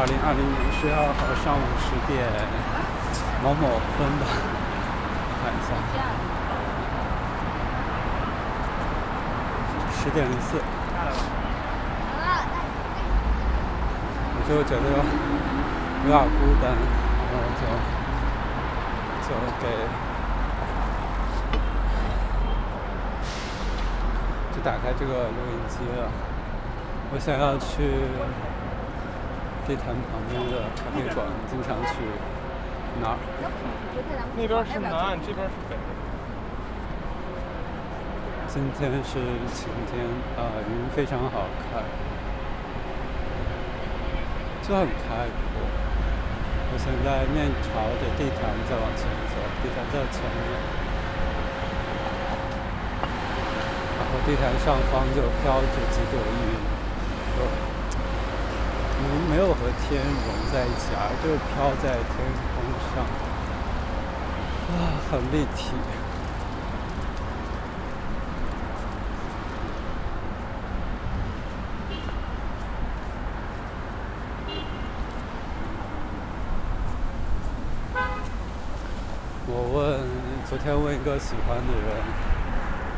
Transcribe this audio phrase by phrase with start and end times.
[0.00, 2.16] 二，零二零年十月二号上午十点
[3.44, 4.24] 某某分吧，
[5.44, 5.76] 看一下，
[9.92, 10.56] 十点零四。
[14.32, 16.72] 我就觉得有点孤单，
[17.28, 17.62] 然后就
[19.28, 19.68] 就给
[24.56, 26.08] 就打开这个录音机了。
[27.12, 28.08] 我想要去
[29.70, 32.02] 地坛旁边的咖啡馆，经常去
[33.00, 33.18] 哪儿？
[34.34, 35.78] 那边是南，这边是北。
[38.48, 39.22] 今天是
[39.54, 40.02] 晴天，
[40.34, 41.86] 啊，云非常好看，
[44.66, 45.62] 就很开阔。
[45.62, 50.50] 我现在面朝着地坛在往前走，地坛在前面，
[53.94, 57.69] 然后地坛上方就飘着几朵云。
[59.28, 62.14] 没有和天融在一起，而就飘在天
[62.50, 62.62] 空
[62.94, 63.04] 上，
[64.74, 64.78] 啊，
[65.10, 65.74] 很立体。
[79.52, 79.98] 我问，
[80.48, 81.86] 昨天问一个喜欢的人，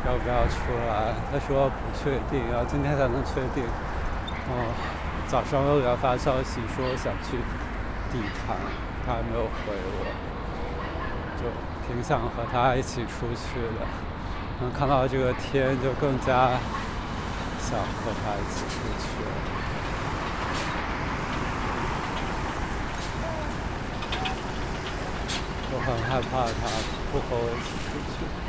[0.05, 1.15] 要不要出来？
[1.31, 3.63] 他说不确定，要今天才能确定。
[3.65, 4.51] 哦，
[5.33, 7.37] 早上又给他发消息说想去
[8.11, 8.55] 地坛，
[9.03, 10.05] 他还没有回我，
[11.41, 11.49] 就
[11.87, 13.87] 挺想和他一起出去的。
[14.61, 16.51] 能看到这个天，就更加
[17.59, 19.31] 想和他一起出去了。
[25.71, 26.69] 我很害怕他
[27.11, 28.42] 不和我一起出去。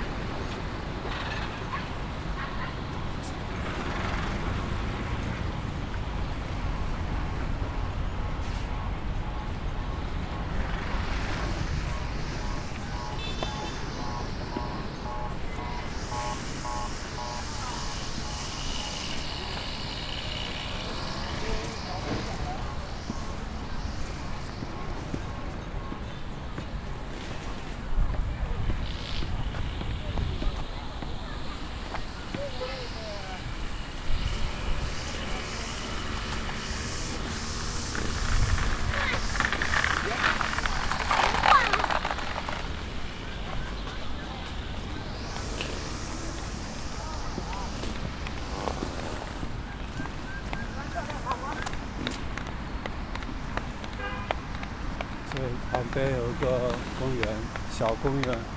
[55.94, 57.28] 这边有一个公园，
[57.70, 58.53] 小公园。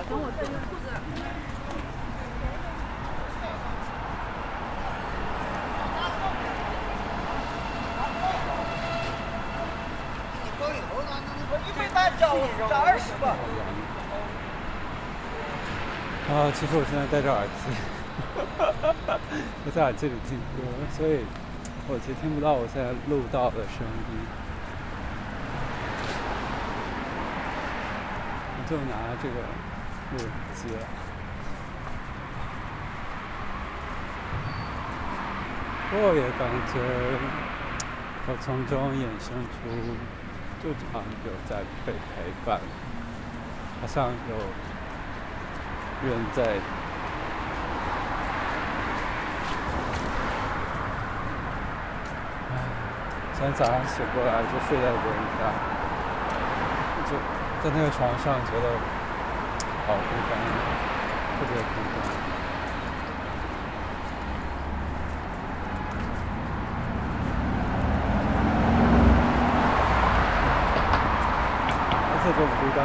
[0.00, 0.88] 点旧了，等我这个裤子。
[16.30, 17.74] 啊，其实我现在戴着耳机，
[19.66, 20.62] 我在耳机里听歌，
[20.96, 21.24] 所以
[21.88, 24.18] 我其实听不到我现在录到的声音。
[28.56, 29.34] 我就拿这个
[30.12, 30.82] 录音机了。
[35.92, 36.74] 我也感觉
[38.26, 39.58] 我从中衍生出，
[40.62, 42.60] 就常有在被陪伴，
[43.80, 44.34] 好像有
[46.08, 46.42] 人在。
[52.50, 52.52] 唉，
[53.34, 55.40] 今天早上醒过来就睡在别人家，
[57.10, 57.18] 就
[57.64, 58.66] 在那个床上觉得
[59.90, 60.38] 好孤单，
[61.36, 61.98] 特别孤单。
[72.06, 72.78] 而且这种孤单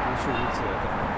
[0.00, 1.13] 无是无解的。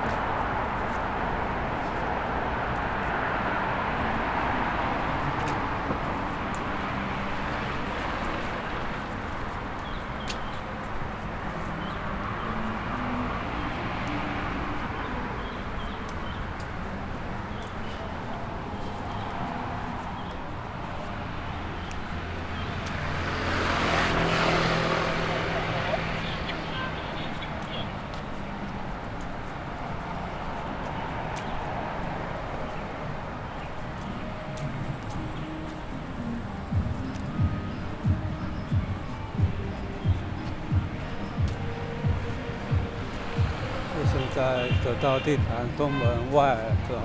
[45.06, 46.02] 到地坛东门
[46.34, 46.56] 外
[46.88, 46.98] 的，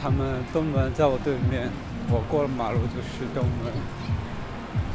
[0.00, 1.68] 他们东门在我对面，
[2.08, 3.68] 我过了马路就是东门，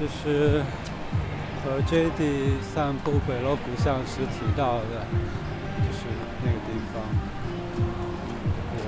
[0.02, 0.64] 就是
[1.62, 5.06] 和 JD 散步北锣鼓巷时提到的，
[5.86, 6.10] 就是
[6.42, 7.06] 那个地方。
[8.74, 8.82] 我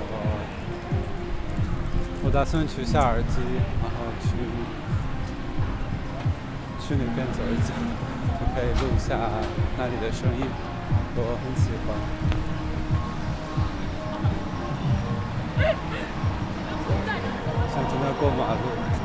[2.24, 3.38] 我打算取下耳机，
[3.78, 4.26] 然后去
[6.82, 7.70] 去那边走一走，
[8.40, 9.14] 就可以录下
[9.78, 10.42] 那里的声音。
[11.14, 11.94] 我很喜欢。
[18.20, 18.99] 过马路。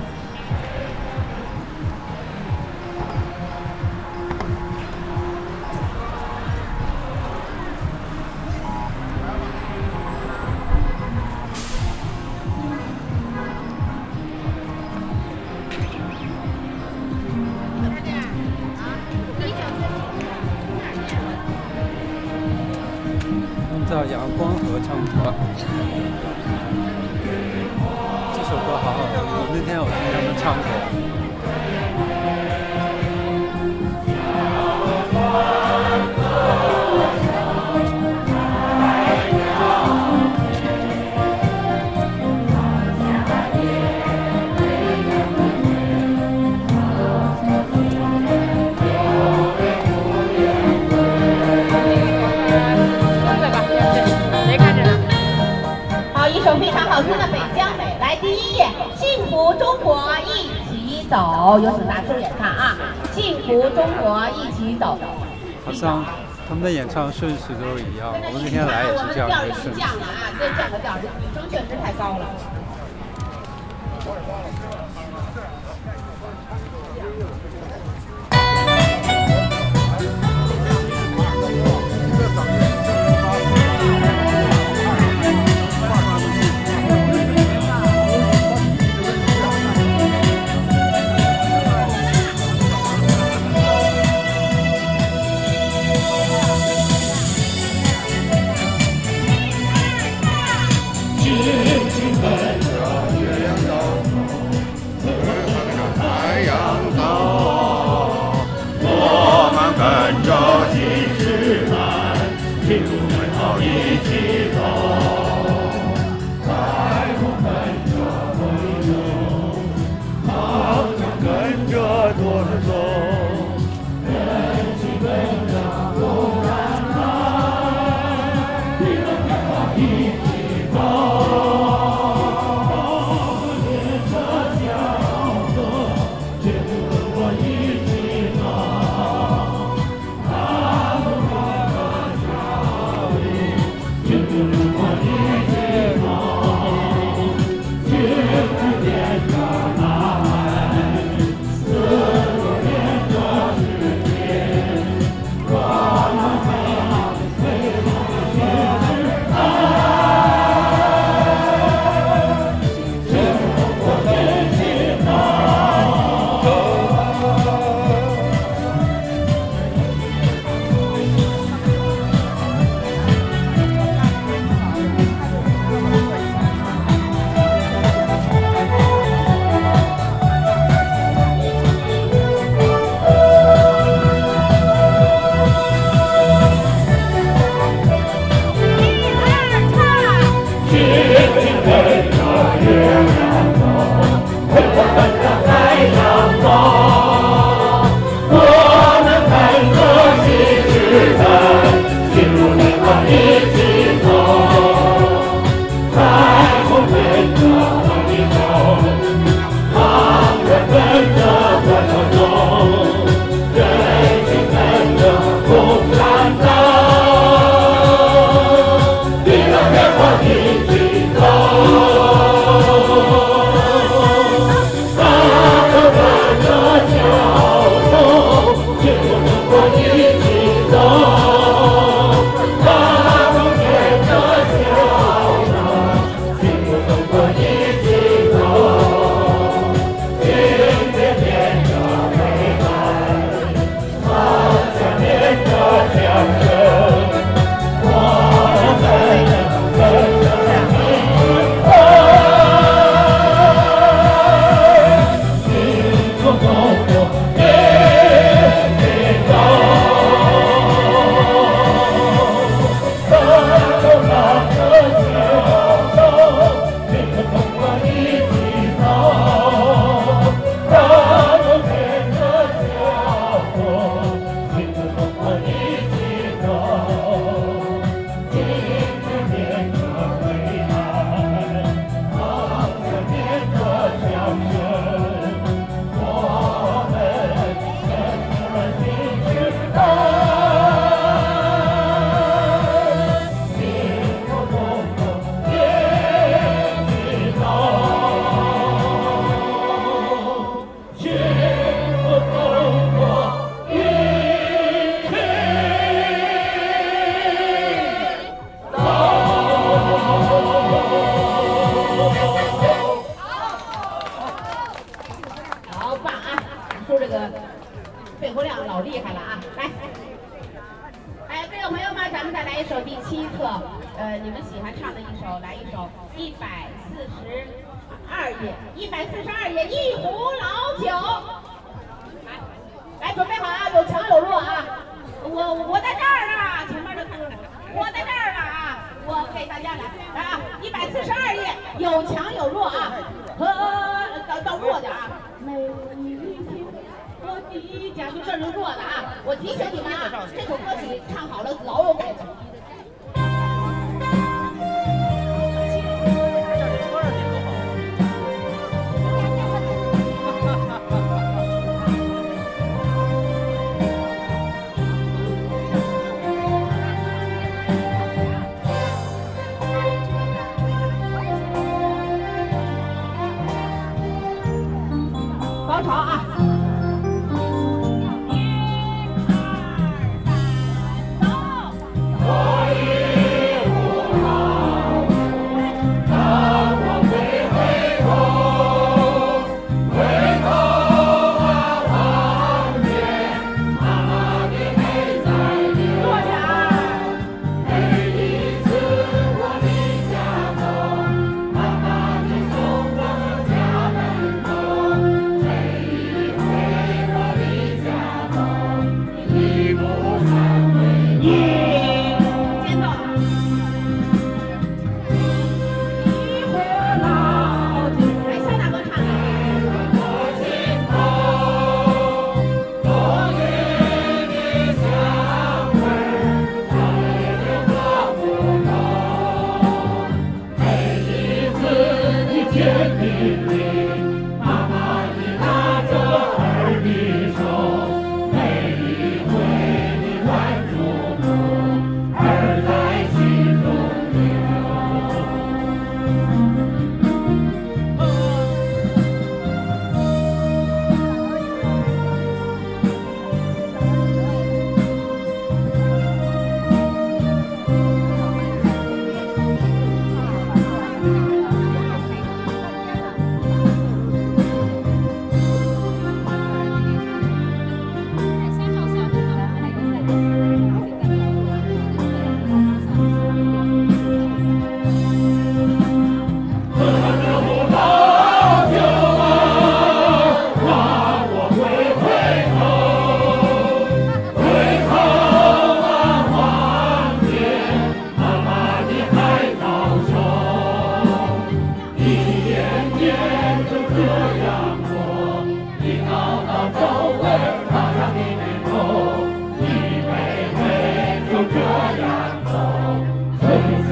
[66.95, 68.15] 唱顺序都是一样。
[68.15, 69.81] 我们那天来也是这样的顺序。
[69.81, 72.23] 降了啊，这降个调，女生确实太高了。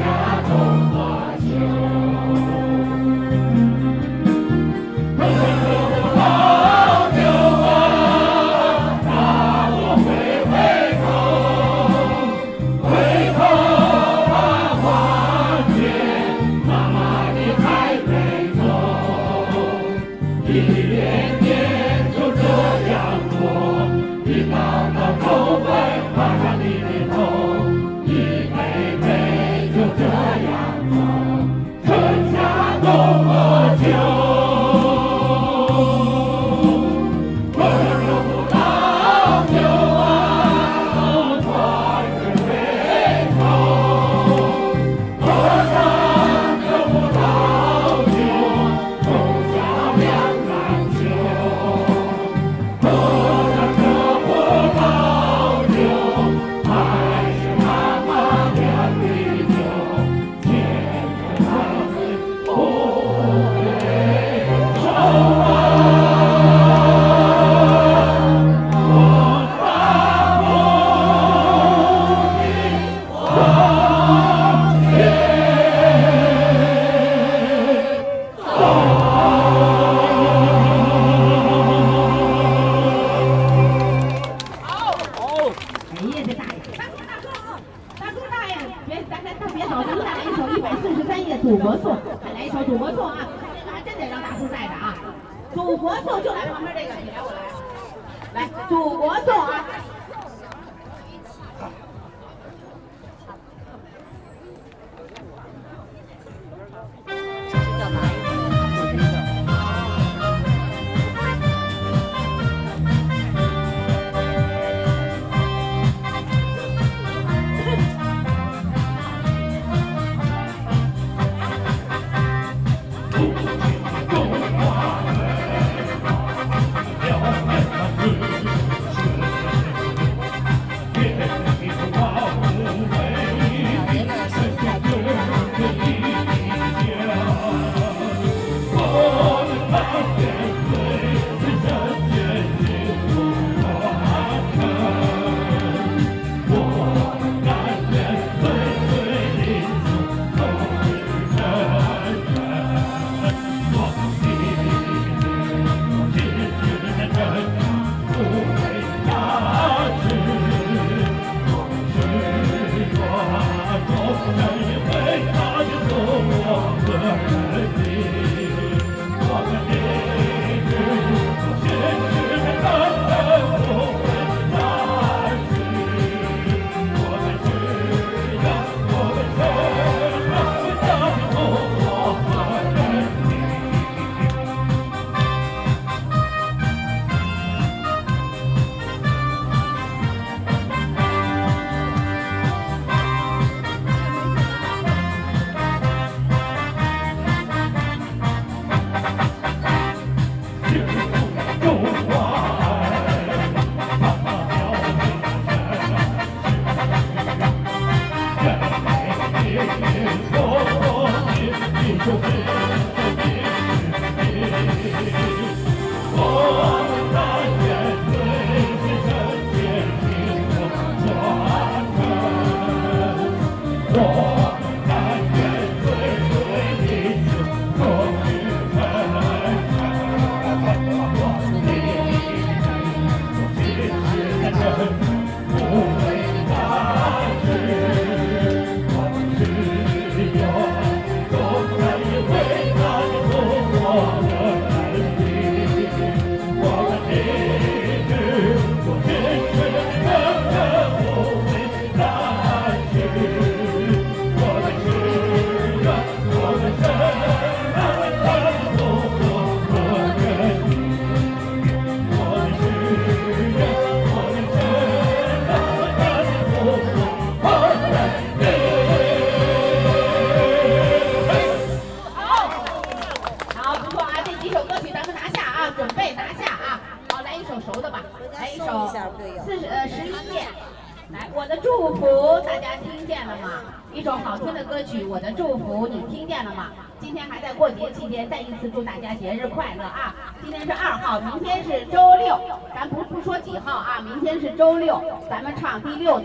[0.02, 0.34] 哎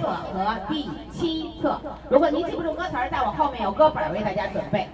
[0.07, 4.89] 和第七册，如果您记不住歌词，在我后面有歌本为大家准备。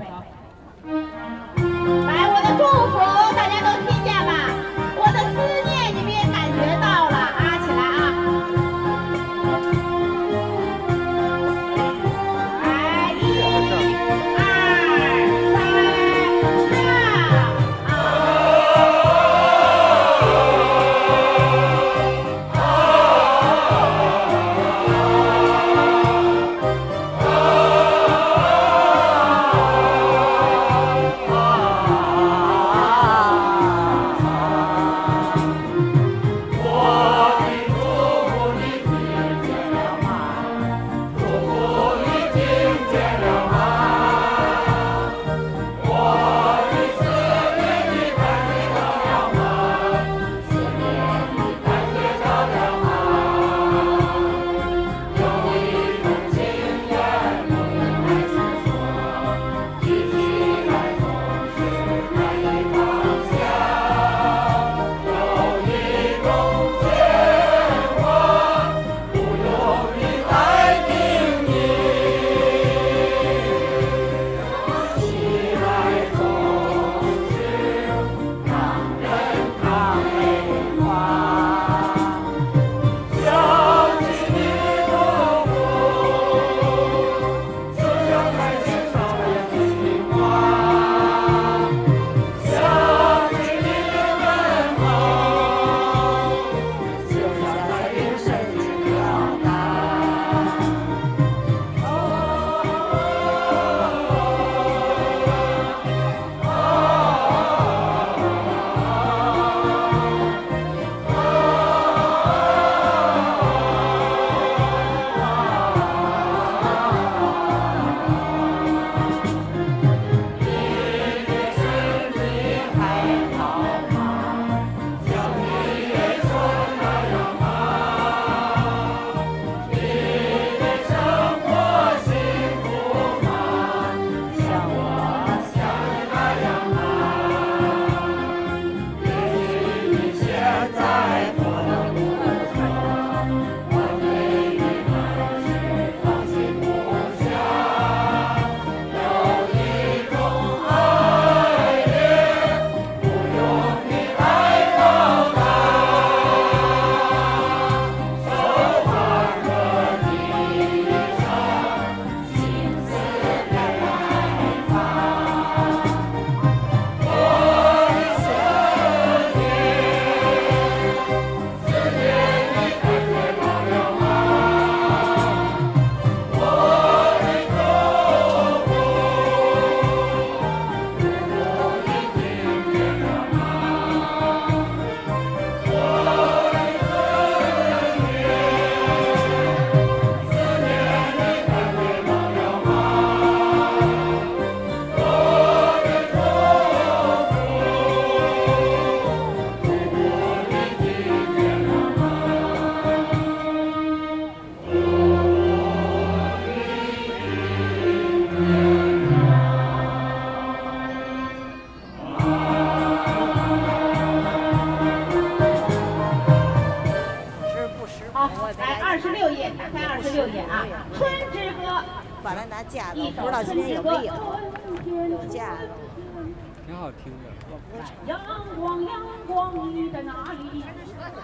[228.07, 228.21] 阳
[228.61, 230.65] 光，阳光，你在哪里？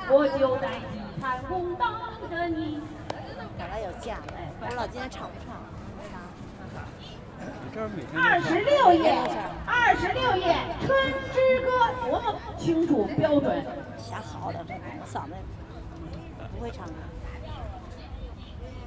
[0.09, 1.93] 我就在金坛红等
[2.31, 2.81] 着你。
[3.59, 4.17] 看来有架，
[4.61, 5.61] 我老今天唱不唱？
[8.15, 9.15] 二十六页，
[9.67, 10.89] 二十六页，春
[11.33, 11.69] 之歌，
[12.11, 13.65] 我们清楚标准。
[13.97, 14.65] 瞎嚎的，
[15.07, 15.33] 嗓子
[16.53, 16.87] 不会唱，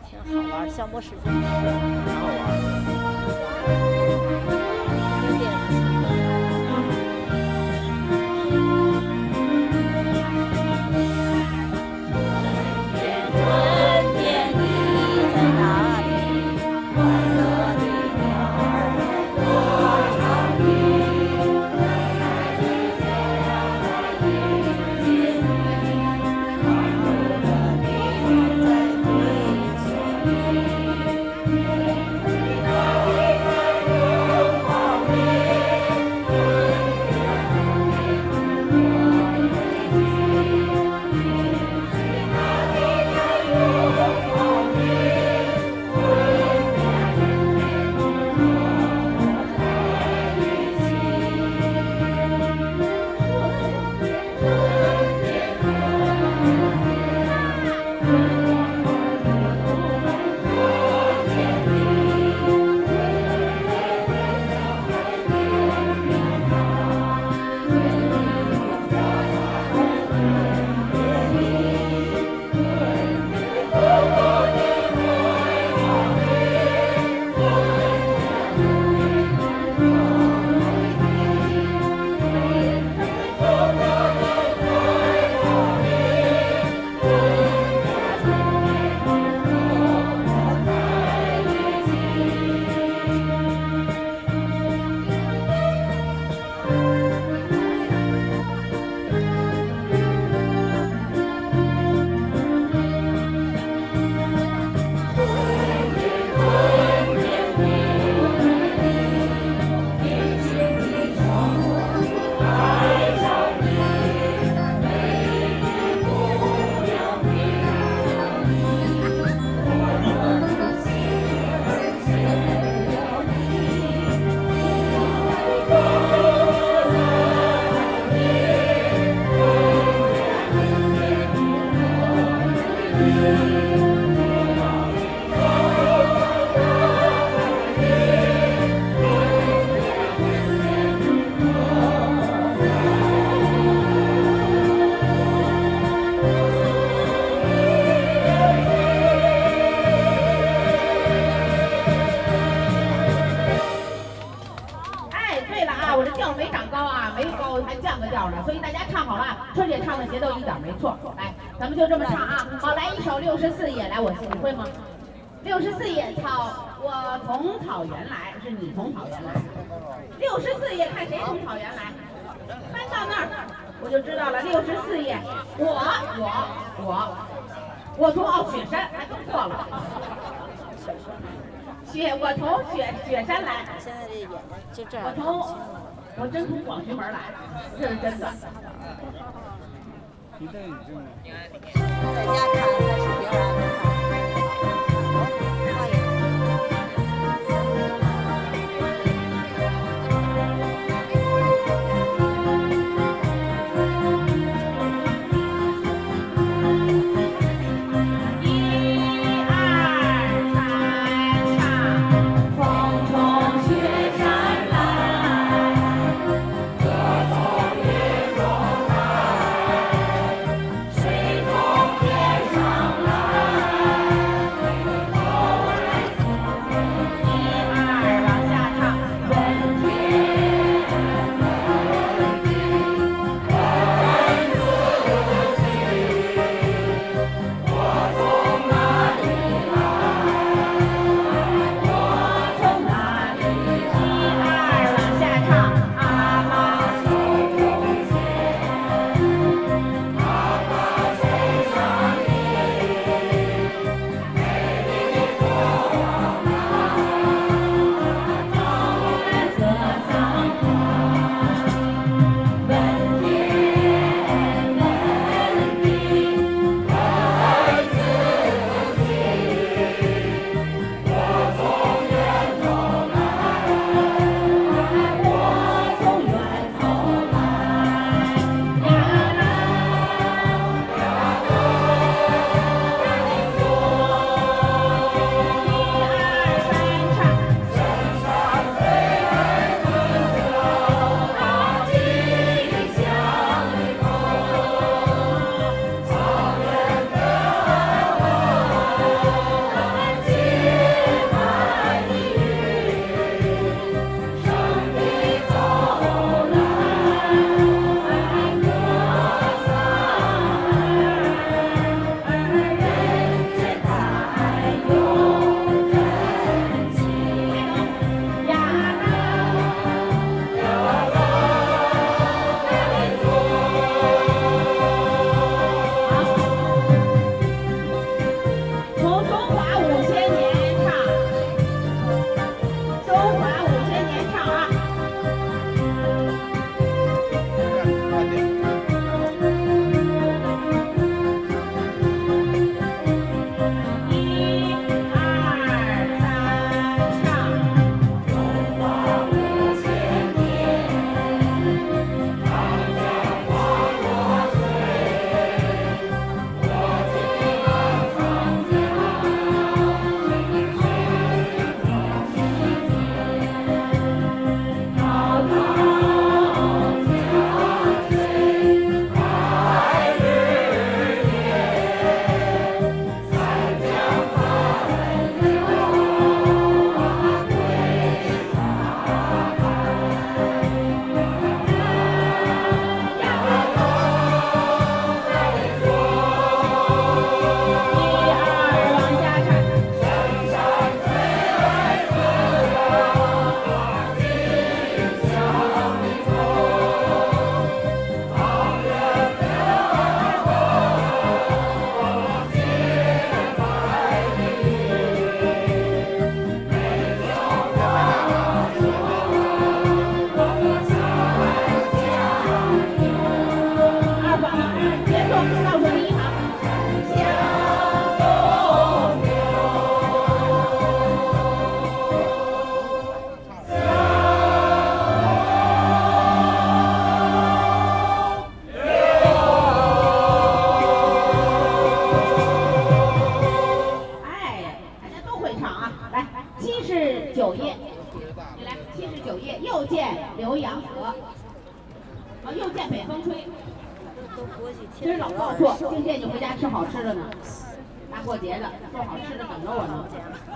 [0.09, 1.31] 挺好玩，消磨时间。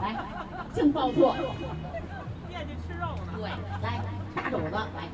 [0.01, 0.15] 来，
[0.73, 1.35] 净爆错！
[2.49, 3.33] 惦记吃肉呢。
[3.35, 3.49] 对，
[3.83, 4.01] 来，
[4.35, 5.07] 大肘子来，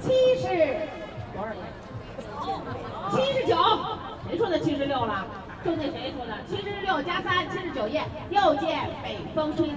[0.00, 0.46] 七十，
[1.34, 1.62] 多少斤？
[3.10, 3.56] 七十九。
[4.28, 5.26] 谁说的七十六了？
[5.64, 6.32] 就那谁说的？
[6.48, 8.02] 七十六加三，七十九页。
[8.30, 9.68] 又见北风吹。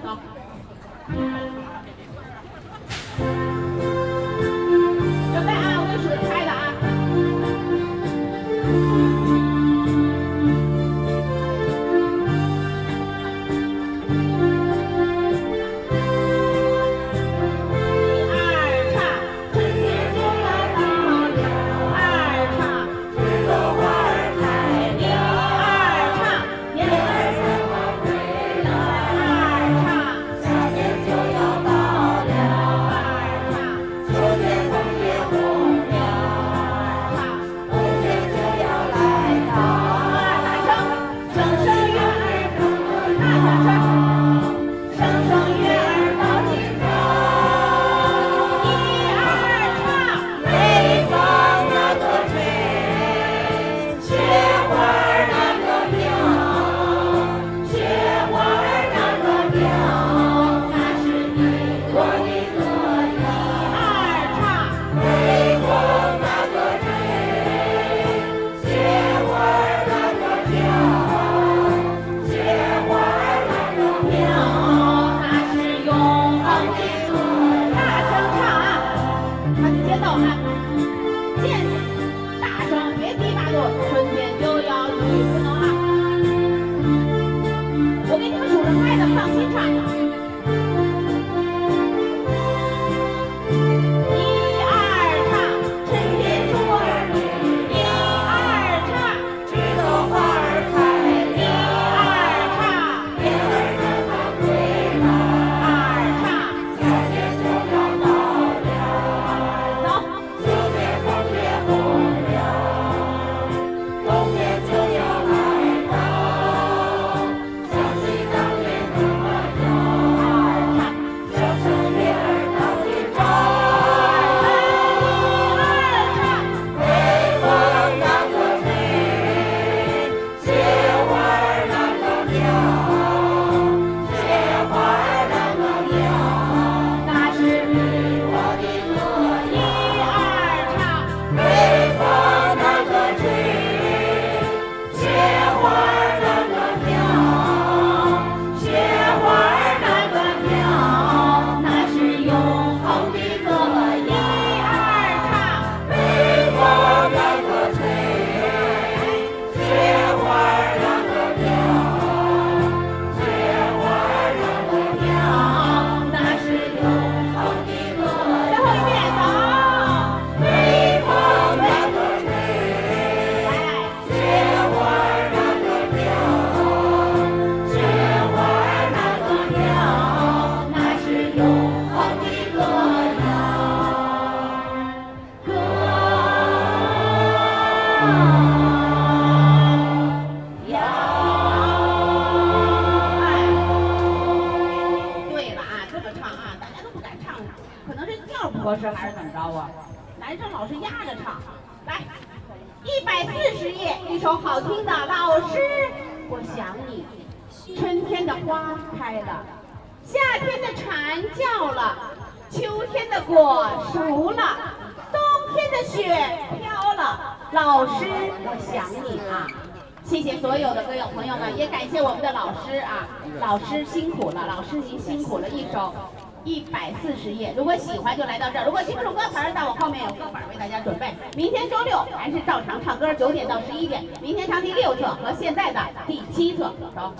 [234.22, 236.72] 明天上第六册和现在的第七册。
[236.94, 237.12] 走。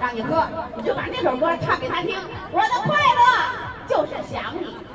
[0.00, 2.16] 让你喝，你就把那首歌唱给他听，
[2.50, 3.22] 我的快乐
[3.86, 4.89] 就是想你。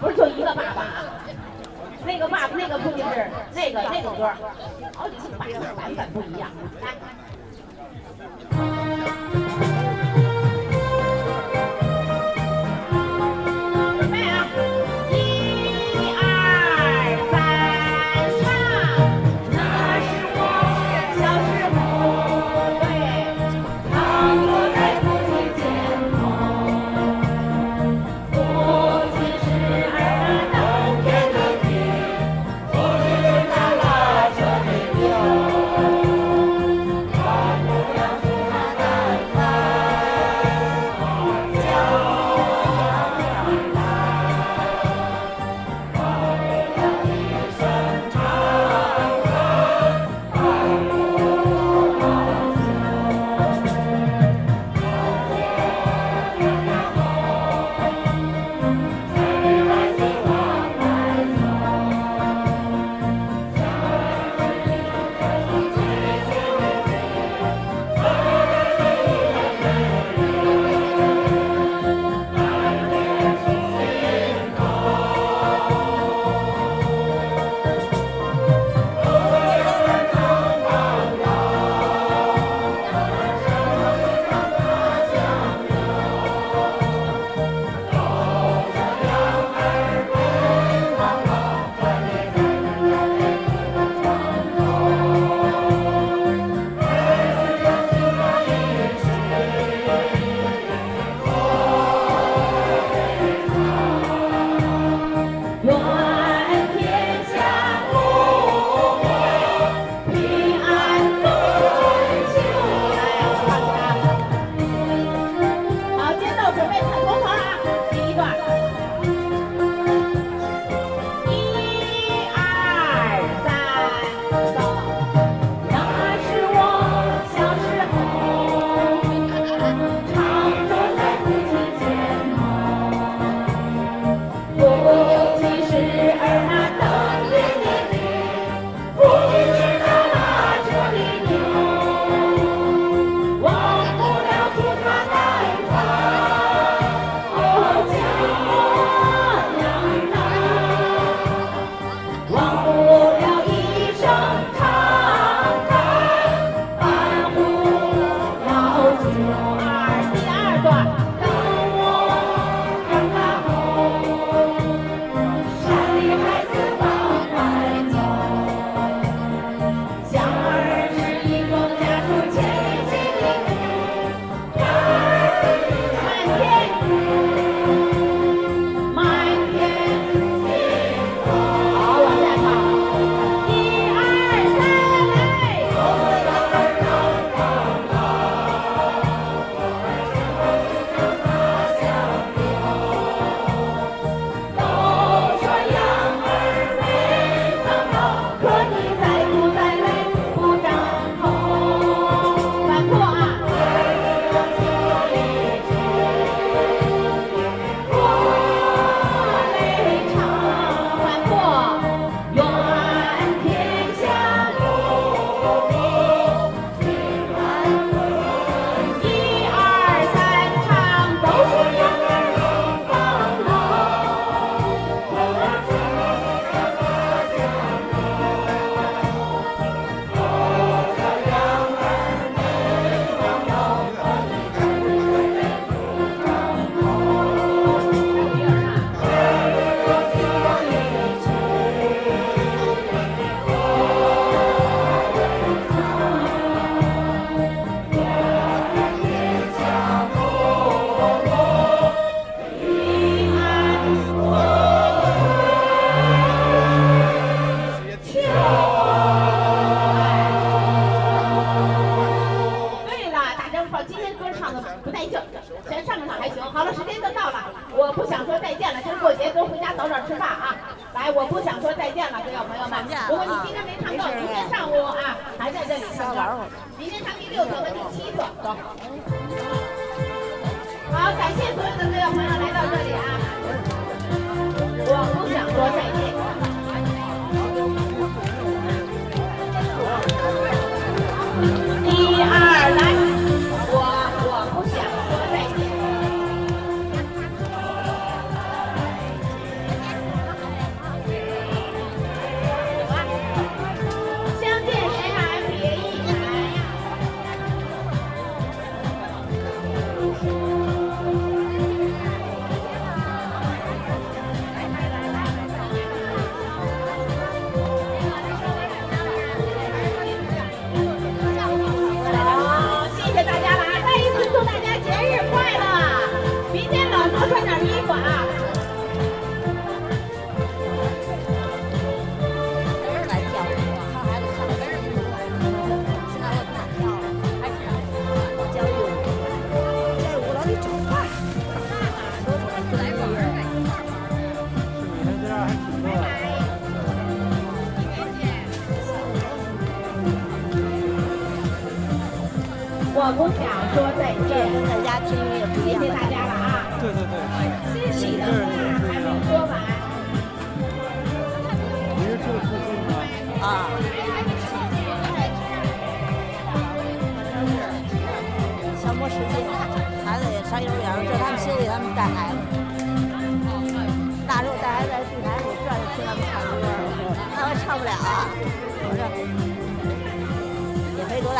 [0.00, 1.20] 不是就一个爸爸啊
[2.06, 4.30] 那个爸爸那个不就是那个那个歌
[4.96, 6.50] 好几个版本版本不一样。
[6.80, 6.94] 来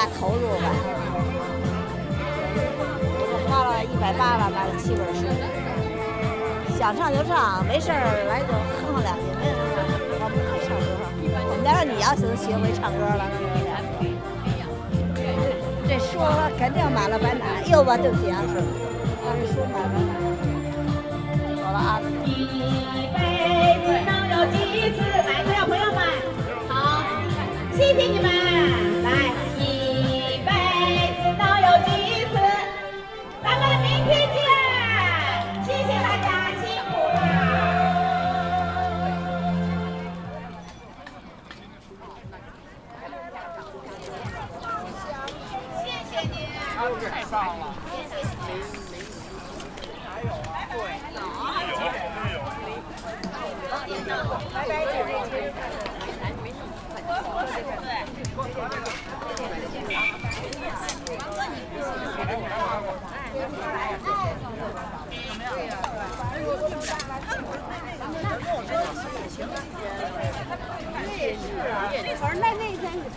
[0.00, 0.72] 大投入吧。
[3.20, 5.28] 我就花了一百八吧，买了七本书。
[6.78, 8.48] 想唱就唱，没事儿来就
[8.80, 9.84] 哼哼两句，没事儿
[10.24, 10.88] 我们可以唱歌。
[11.52, 13.28] 我们家你要是学会唱歌了，
[15.86, 17.60] 这说了肯定满了白奶。
[17.68, 20.16] 哟吧，对不起啊，我这说满了白奶。
[21.60, 22.00] 走了啊。
[22.24, 22.48] 一
[23.12, 25.04] 辈子能有几次？
[25.28, 26.00] 来，各位朋友们，
[26.70, 27.04] 好，
[27.76, 28.49] 谢谢你们。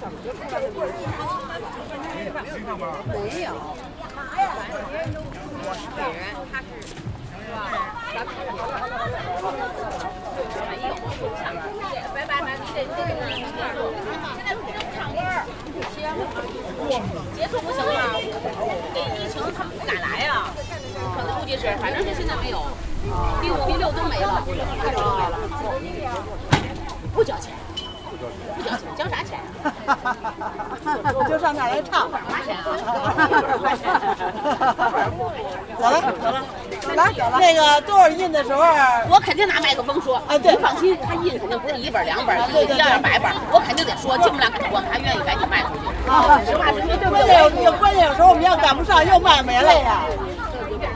[0.04, 0.10] 没
[16.90, 17.02] 有
[17.36, 17.92] 结束不行吗？
[18.94, 20.48] 这疫情他们不敢来呀，
[21.16, 22.66] 可能估计是，反正是现在没有，
[23.42, 24.44] 第五、第六都没了，
[31.30, 32.10] 就上那儿来唱。
[35.80, 36.44] 走了走了，
[36.96, 38.62] 来那个多少印的时候，
[39.10, 45.86] 我肯定拿麦克风说，啊对你放心，他印肯定不是一本两本，一一样样百本，我肯定得说，尽不了给我们还愿意赶紧卖出去。
[46.10, 47.34] 啊实话实说，对不关对？
[47.34, 50.02] 键有关键有时候我们要赶不上又卖没了呀。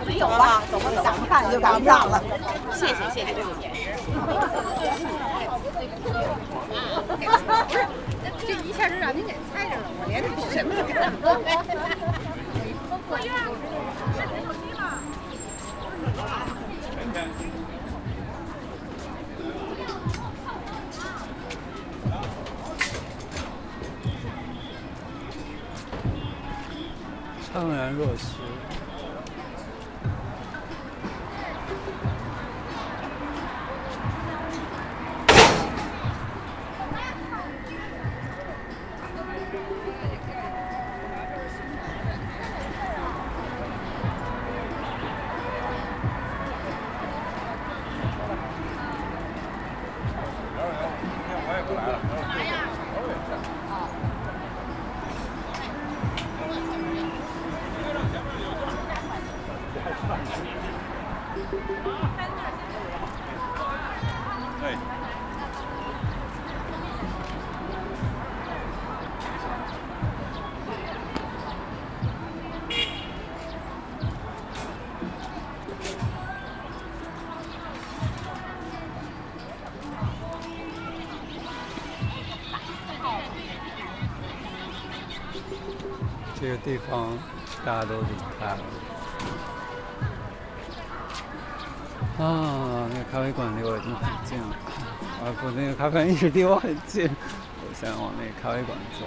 [0.06, 2.22] 没有走了，走吧走吧，赶不上就赶不上了。
[2.74, 3.98] 谢谢谢谢谢谢。
[8.58, 13.32] 这一下就让您给猜着了，我连这什么都看不会呀，
[14.16, 14.82] 是你手机吗？
[27.54, 28.24] 怅然若失。
[86.68, 87.18] 地方
[87.66, 88.08] 大家都离
[88.38, 88.60] 开了。
[92.20, 94.48] 啊，那个咖啡馆离我已经很近了。
[95.24, 99.06] 啊不，那个咖啡馆一直离我很近，我现在往那个咖啡馆走。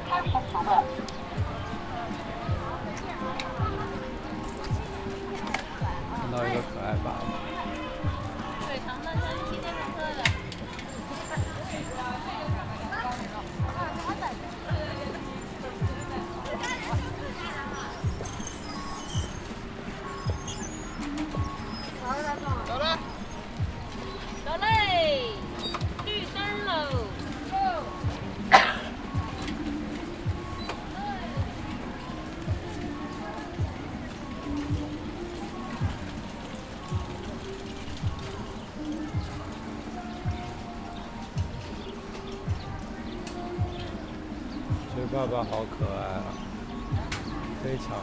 [6.17, 7.50] 看到一个可爱爸爸。
[45.31, 46.25] 这个好可爱啊，
[47.63, 48.01] 非常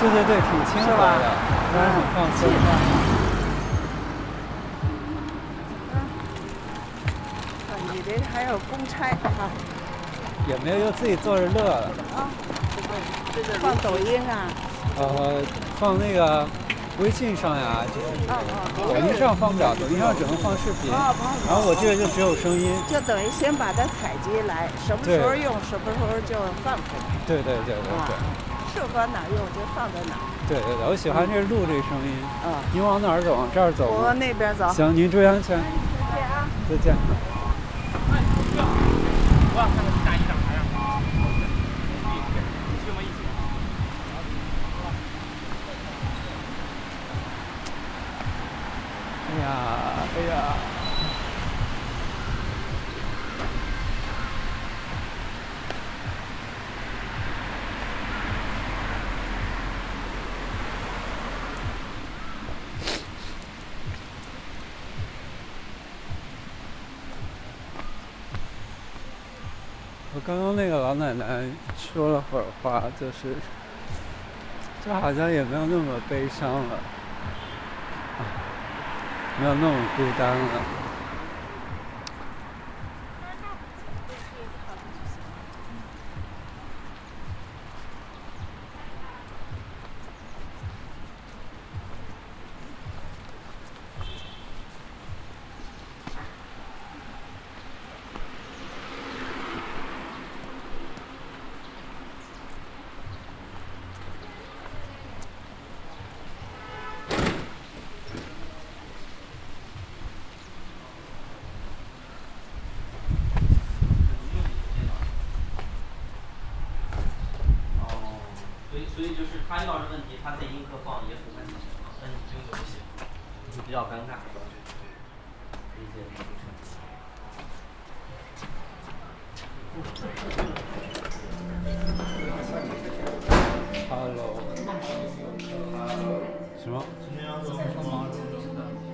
[0.00, 1.24] 对对对，挺亲和是吧的，
[1.74, 2.48] 让人很放气松。
[7.92, 9.50] 你这还有公差啊？
[10.46, 11.90] 也没有就自己坐着乐了。
[12.14, 12.30] 啊，
[13.60, 14.46] 放抖音啊？
[14.98, 15.42] 呃，
[15.80, 16.46] 放那个
[17.00, 18.70] 微信上呀，就是啊啊。
[18.76, 20.92] 抖音上放不了，抖音上只能放视频。
[20.92, 22.70] 然后我这个就只有声音。
[22.88, 27.04] 就等于先把它采集来，什么时候用，什么时候就放出来。
[27.26, 28.14] 对对对对对。
[28.78, 30.22] 适合哪儿用就放在哪儿。
[30.46, 32.14] 对对对，我喜欢这路这声音。
[32.46, 32.54] 嗯。
[32.72, 33.34] 您往哪儿走？
[33.34, 34.04] 往这儿走我？
[34.04, 34.72] 往那边走。
[34.72, 35.58] 行，您注意安全。
[35.58, 35.66] 再
[36.14, 36.46] 见啊。
[36.70, 36.94] 再见。
[39.50, 40.62] 我看看你大衣长啥样。
[42.86, 43.02] 去吗？
[43.02, 43.18] 一起。
[49.26, 50.54] 哎呀，哎呀。
[70.14, 71.44] 我刚刚那个老奶奶
[71.76, 73.36] 说了会儿话，就是，
[74.84, 76.78] 就好像也没有那么悲伤了，
[79.40, 80.77] 没有那么孤单了。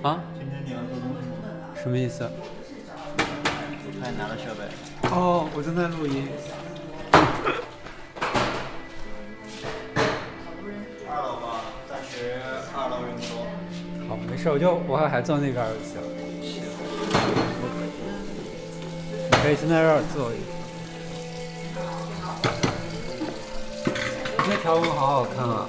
[0.03, 0.21] 啊？
[0.37, 1.35] 今天你要做东西吗？
[1.81, 2.29] 什么意思？
[4.01, 4.61] 看你拿了设备。
[5.09, 6.27] 哦，我正在录音。
[11.07, 12.37] 二楼吧，暂时
[12.75, 13.47] 二楼人多。
[14.07, 15.97] 好没事，我就我还坐那边就行。
[19.31, 20.55] 你可以先在这儿坐一会儿。
[24.47, 25.67] 那条纹好好看啊！